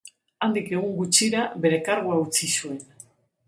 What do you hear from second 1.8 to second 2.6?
kargua utzi